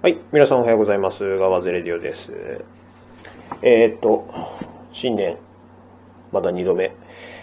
[0.00, 1.38] はい、皆さんおはようございます。
[1.38, 2.32] ガワゼレディオです。
[3.62, 4.28] えーっと、
[4.92, 5.38] 新年、
[6.30, 6.94] まだ2度目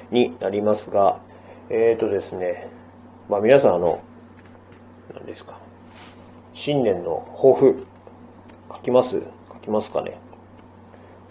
[0.10, 1.20] になりますが、
[1.70, 2.70] えーっとですね、
[3.28, 4.02] まあ皆さんあの、
[5.14, 5.60] 何ですか、
[6.54, 7.86] 新年の抱負、
[8.72, 9.20] 書きます？
[9.20, 10.18] 書きますかね？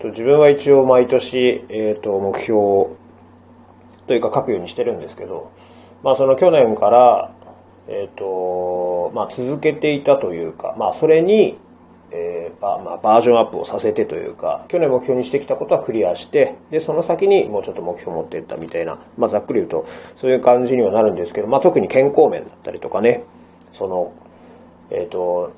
[0.00, 2.88] と自分は一応毎年、えーっと、目標
[4.06, 5.50] というか書くようにしてるんですけど、
[6.02, 7.34] まあその去年から、
[7.88, 8.24] えっ、と、
[9.14, 11.56] まあ続けていたというか、まあそれに、
[12.10, 23.24] えーまあ、バージョンアップをさせてというか、去年目標にしてきたことはクリアして、で、その先にもうちょっと目標を持っていったみたいな、まあざっくり言うと、そういう感じにはなるんですけど、まあ特に健康面だったりとかね、
[23.72, 24.12] その、
[24.90, 25.52] えっ、と、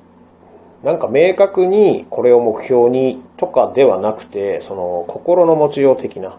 [0.83, 6.37] なんか明確にこれを目標にとかではなくて、その心の持ちよう的な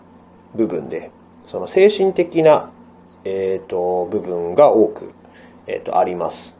[0.54, 1.10] 部分で、
[1.46, 2.70] その精神的な、
[3.24, 5.12] えっ、と、部分が多く、
[5.66, 6.57] えっ、と、あります。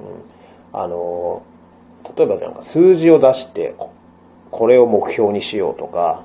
[0.00, 0.78] うん。
[0.78, 1.42] あの、
[2.16, 3.74] 例えばなんか数字を出して、
[4.50, 6.24] これを目標にしようとか、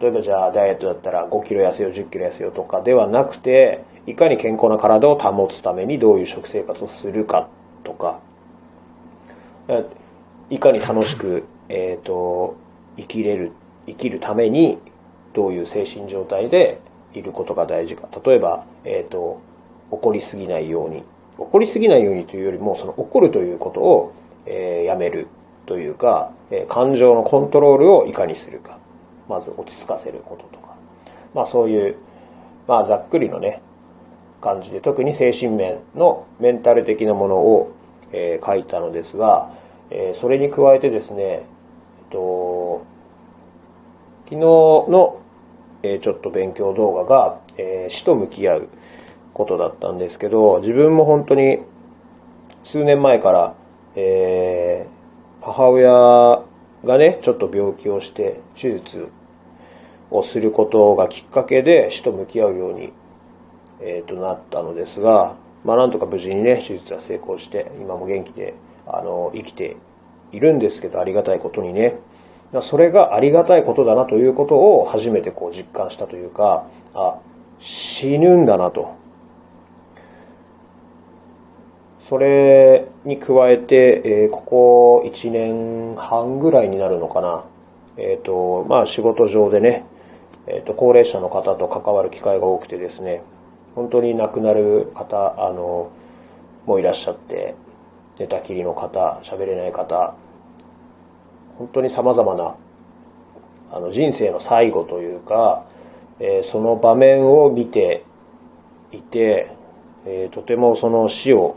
[0.00, 7.48] 例えばじゃあダイエットだったら5キロ痩せよう、10キロ痩せようとかではなくて、いかに健康な体を保つためにどういう食生活をするか
[7.84, 8.18] とか、
[10.50, 12.56] いかに楽しく、えっ、と、
[12.96, 13.52] 生きれる、
[13.86, 14.78] 生きるために
[15.34, 16.80] どういう精神状態で
[17.14, 18.08] いることが大事か。
[18.24, 19.40] 例えば、えっ、と、
[19.90, 21.04] 怒りすぎないように。
[21.42, 24.12] 怒りすぎないようにというよりも、その怒るということを、
[24.46, 25.28] えーやめる
[25.66, 28.78] というか、えー感情のコントロールをいかにするか。
[29.28, 30.74] まず落ち着かせることとか。
[31.34, 31.96] まあそういう、
[32.66, 33.62] まあざっくりのね、
[34.40, 37.72] 感じで、特に精神面のメンタル的なものを、
[38.12, 39.50] えー書いたのですが、
[39.90, 41.42] えーそれに加えてですね、え
[42.08, 42.84] っと、
[44.24, 45.18] 昨日の、
[45.82, 48.68] えーちょっと勉強動画が、え死と向き合う
[49.34, 51.58] ことだったんですけど、自分も本当に
[52.64, 53.54] 数年前から、
[53.96, 55.02] えー
[55.44, 56.44] 母親
[56.84, 59.08] がね、ちょっと病気をして手術
[60.08, 62.92] をすることがきっかけで死と向き合うように、
[63.80, 68.54] えーとなったのですが、まあなんとか無事にね、手術は成功して、今も元気で、
[68.86, 69.76] あの、生きて
[70.30, 71.96] いるんですけど、ありがたいことにね。
[72.60, 77.16] それがありがたいことだなということを初めてこう実感したというか、あ、
[77.58, 78.94] 死ぬんだなと。
[82.12, 87.44] それに加えて、えーここ1年半ぐらいになるのかな。
[87.96, 89.86] えっ、と、まあ仕事上でね、
[90.46, 93.22] えっ、と、高齢者の方と関わる機会が多くてですね、
[93.74, 95.90] 本当に亡くなる方、あの、
[96.66, 97.54] もいらっしゃって、
[98.18, 100.14] 寝たきりの方、喋れない方、
[101.56, 102.56] 本当に様々な、
[103.72, 105.64] あの、人生の最後というか、
[106.20, 108.04] えーその場面を見て
[108.92, 109.56] いて、
[110.04, 111.56] えーとてもその死を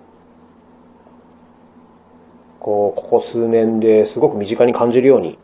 [2.65, 5.37] こう、ここ数年ですごく身近に感じるように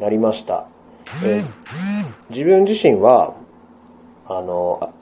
[0.00, 0.66] なりました。
[1.24, 1.44] え
[2.30, 3.32] 自分自身は、
[4.26, 4.92] あの、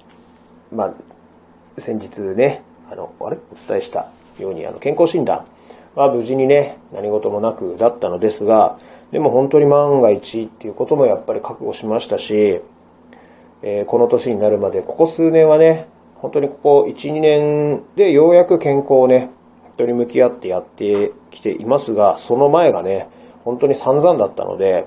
[0.71, 3.39] まあ、先日ね、あの、あれ？
[3.51, 5.47] お伝えしたように、あの、健康診断
[5.95, 8.79] は無事にね、何事もなくだったのですが、
[9.11, 12.61] でも本当に万が一っていうこともやっぱり覚悟しましたし、
[13.63, 15.87] えーこの年になるまで、ここ数年はね、
[16.17, 19.31] 本当にここ1、2年でようやく健康をね、
[19.75, 23.09] 人に向き合ってやってきていますが、その前がね、
[23.45, 24.87] 本当に散々だったので、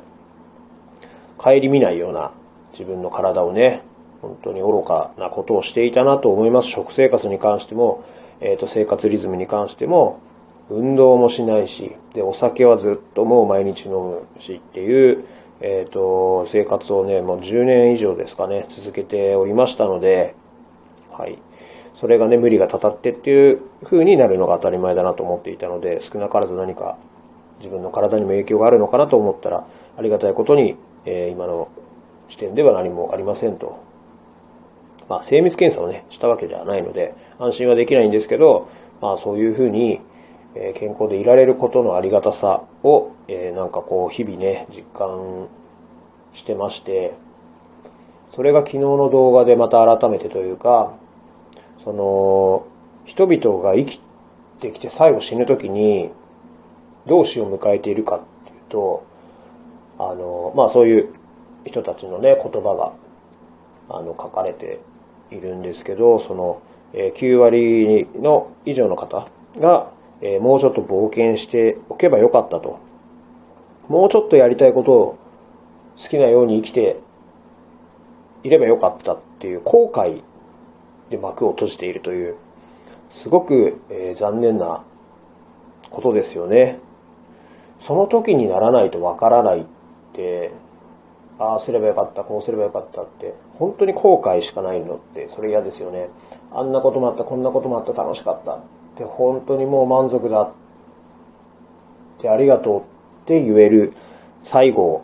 [1.37, 2.31] 顧みないような
[2.71, 3.83] 自分の体をね、
[4.21, 6.69] 本当に愚かなことをしていたなと思います。
[6.69, 8.03] 食生活に関しても、
[8.39, 10.19] えっ、と、生活リズムに関しても、
[10.69, 15.25] 運動もしないし、で、お酒はずっともう毎日飲むしっていう、
[15.59, 20.35] えっ、と、生活をね、もう10年以上ですかね、続けておりましたので、
[21.11, 21.37] はい。
[21.93, 26.97] それがね、無理がたたってっていう風になるのが当たり前だなと思っていたので、少なからず何か
[27.59, 29.65] 自分の体にも影響があるのかなと思ったら、
[29.97, 31.69] ありがたいことに、えー今の
[32.29, 33.79] 時点では何もありませんと。
[35.07, 38.67] まあ、精密検査をね、したわけではないので、安心はできないんですけど、
[39.01, 40.01] まあ、そういう風に、
[40.55, 45.47] えー健康でいられることのありがたさを、えーなんかこう、日々ね、実感
[46.33, 47.13] してまして、
[48.35, 50.93] それが昨日の動画でまた改めてというか、
[51.87, 52.67] その、
[53.05, 54.01] 人々が生き
[54.59, 56.09] てきて最後死ぬ時に、
[57.05, 59.05] どう死を迎えているかっていうと、
[59.97, 61.13] あの、まあそういう
[61.65, 64.81] 人たちのね、言葉が、あの、書かれて
[65.31, 66.61] いるんですけど、その、
[66.91, 69.89] え9割の以上の方が、
[70.19, 72.79] えもうちょっと冒険しておけばよかったと。
[73.87, 75.17] もうちょっとやりたいことを
[75.97, 76.99] 好きなように生きて
[78.43, 80.21] いればよかったっていう後悔
[81.09, 82.35] で幕を閉じているという、
[83.09, 84.83] すごく、えー残念な
[85.89, 86.79] ことですよね。
[87.79, 89.65] その時にならないとわからないっ
[90.13, 90.51] て、
[91.39, 96.09] ああすればよかった、こうすればよかったって、本当に後悔しかないのって、それ嫌ですよね。
[96.51, 98.59] あんなこともあった、こんなこともあった、楽しかったっ
[98.97, 100.51] て、本当にもう満足だっ
[102.19, 102.83] て、ありがとうっ
[103.25, 103.93] て言える
[104.43, 105.03] 最後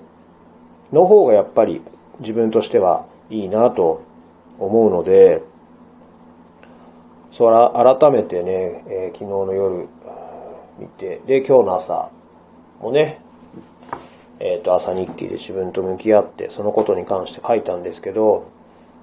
[0.92, 1.82] の方がやっぱり
[2.20, 4.02] 自分としてはいいなと
[4.60, 5.44] 思うので、
[7.34, 9.88] そら改めてね、えー、昨日の夜
[10.78, 12.12] 見て、で、今日の朝
[12.80, 13.20] もね、
[14.40, 18.46] えっ、ー、と、朝日記で自分と向き合って、そのことに関して書いたんですけど、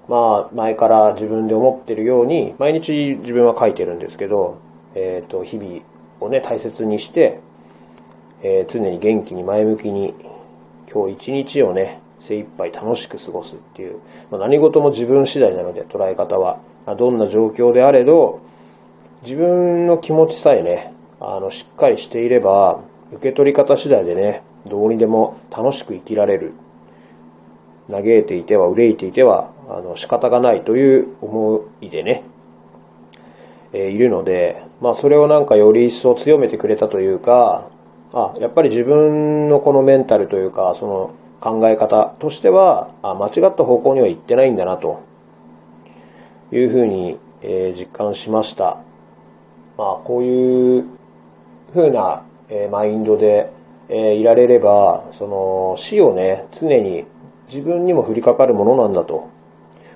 [0.07, 4.59] まあ、前から自分で思ってるように、毎日自分は書いてるんですけど、
[4.95, 5.81] えっ、ー、と、日々
[6.21, 7.41] をね、大切にして、
[8.43, 10.15] えー、常に元気に前向きに、
[10.89, 13.99] 今日一日をね、精一杯楽しく過ごすっていう、
[14.29, 16.70] まあ、何事も自分次第なので、捉え方は。
[16.85, 18.41] どんな状況であれど、
[19.23, 22.79] 自分の気持ちさえね、あの、しっかりしていれば、
[23.13, 26.53] 受け取り方次第でね、どうにでも楽しく生きられる。
[27.89, 32.23] 嘆いていては憂いていては、あの、仕方がないという思いでね、
[33.73, 37.67] えー、いるので、まあそれをなんかより一層強めてくれたというか、
[38.13, 45.01] あ、やっぱり自分のこのメンタルというか、その考え方としては、あ間違った方向には行ってないんだなと
[46.51, 48.77] いうふうに、えー、実感しました。
[49.77, 50.85] まあこういう
[51.73, 53.51] ふうな、えー、マインドで、
[53.89, 57.05] えー、いられれば、その死をね、常に
[57.47, 59.29] 自分にも降りかかるものなんだと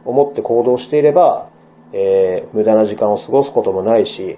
[0.04, 1.50] 思って行動していれば、
[1.94, 4.38] えー、無駄な時間を過ごすこともないし、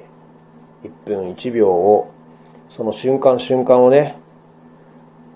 [0.83, 2.11] 1分1秒を、
[2.69, 4.17] その瞬間瞬間をね、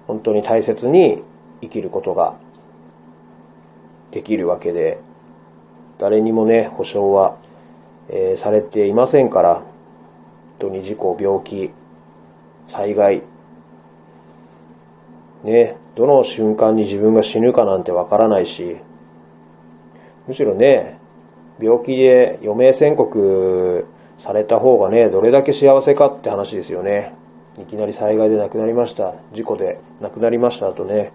[0.07, 1.23] 本当に大切に
[1.61, 2.35] 生きることが
[4.11, 4.99] できるわけで、
[6.01, 7.37] 誰にもね、保証は、
[8.09, 9.63] えー、されていませんから、本
[10.57, 11.69] 当に事故、病気、
[12.67, 13.21] 災害、
[15.43, 18.77] ね、どの瞬間に自分が死ぬかなんてわからないし、
[20.27, 20.97] むしろね、
[21.59, 23.85] 病気で余命宣告
[24.17, 27.13] された方がね、どれだけ幸せかって話ですよね。
[27.59, 29.13] いきなり災害で亡くなりました。
[29.33, 31.11] 事故で亡くなりましたとね、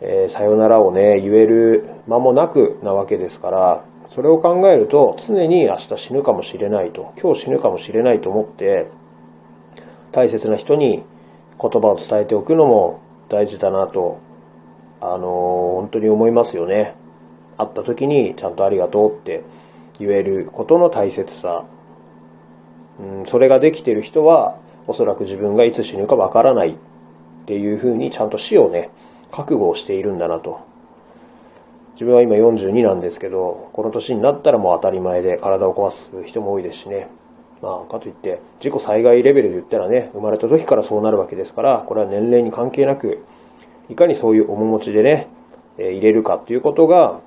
[0.00, 8.86] えー、さよならをね、言える間もなくなわけですから、それを考えると、常に明日死ぬかもしれないと、今日死ぬかもしれないと思って、
[10.12, 11.02] 大切な人に
[11.60, 14.18] 言葉を伝えておくのも大事だなと、
[15.00, 16.94] あの、本当に思いますよね。
[17.58, 19.42] 会った時にちゃんとありがとうって
[19.98, 21.64] 言えることの大切さ。
[23.00, 24.56] うん、それができている人は、
[24.86, 26.74] おそらく自分がいつ死ぬかわからないっ
[27.46, 28.90] ていうふうにちゃんと死をね、
[29.30, 30.67] 覚悟をしているんだなと。
[31.98, 37.08] 自分は今42なんですけど、この年になったらもう当たり前で体を壊す人も多いですしね。
[37.60, 43.24] まあ、かといって、自己災害レベルで言ったらね、生まれた時からそうなるわけですから、これは年齢に関係なく、
[43.88, 45.26] いかにそういう面持ちでね、
[45.76, 47.18] え入れるかということが、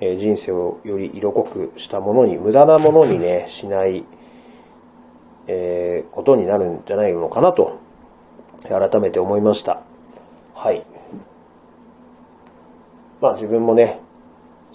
[0.00, 4.04] え人生をより色濃くしたものに、無駄なものにね、しない、
[5.46, 7.78] えー、ことになるんじゃないのかなと、
[8.68, 9.80] 改めて思いました。
[10.54, 10.84] はい。
[13.20, 14.00] まあ自分もね、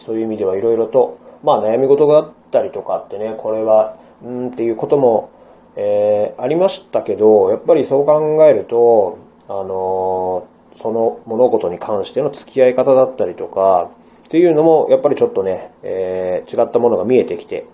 [0.04, 5.30] そういう意味ではいろいろと、まあ悩み事があったりとかってね、これはうんっていうことも、
[5.76, 9.18] えー、ありましたけど、やっぱりそう考えると、
[9.48, 13.90] あのー、その物事に関しての付き合い方だったりとか、
[14.26, 17.66] っていうのも、やっぱりちょっとね、えー、違ったものが見えてきて、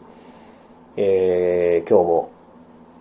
[0.97, 2.31] えー、今日も、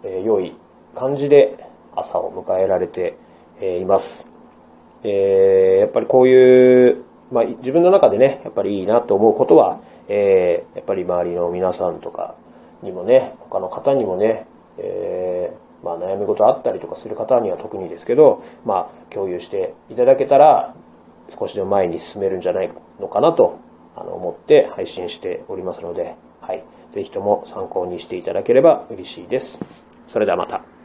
[0.05, 0.55] えー、良い
[0.95, 1.64] 感じで
[1.97, 3.17] 朝を迎えられて、
[3.61, 4.26] え、います。
[5.03, 12.35] えー、やっぱりこういう、まあ、自分の中でね、やっぱりいいなと思うことは、えー、やっぱり周りの皆さんとか、
[12.83, 14.47] にもね、他の方にもね、
[14.79, 20.75] えー、まあ悩み事あったりとかする方には特にですけど、まあ共有していただけたら
[21.39, 22.71] 少しでも前に進めるんじゃない
[23.01, 23.59] のかなと
[23.97, 26.65] あの思って配信しておりますので、はい。
[26.91, 29.61] ぜひとも参考にしていただければ嬉しいです。
[30.07, 30.78] それではまた。